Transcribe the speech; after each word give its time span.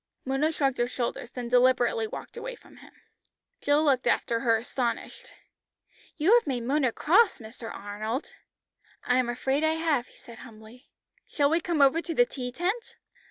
Mona 0.25 0.51
shrugged 0.51 0.79
her 0.79 0.87
shoulders, 0.87 1.29
then 1.29 1.47
deliberately 1.47 2.07
walked 2.07 2.35
away 2.35 2.55
from 2.55 2.77
him. 2.77 2.91
Jill 3.61 3.83
looked 3.83 4.07
after 4.07 4.39
her 4.39 4.57
astonished. 4.57 5.33
"You 6.17 6.33
have 6.33 6.47
made 6.47 6.63
Mona 6.63 6.91
cross, 6.91 7.37
Mr. 7.37 7.71
Arnold." 7.71 8.33
"I 9.03 9.17
am 9.17 9.29
afraid 9.29 9.63
I 9.63 9.73
have," 9.73 10.07
he 10.07 10.17
said 10.17 10.39
humbly. 10.39 10.89
"Shall 11.27 11.51
we 11.51 11.61
come 11.61 11.83
over 11.83 12.01
to 12.01 12.15
the 12.15 12.25
tea 12.25 12.51
tent?" 12.51 12.95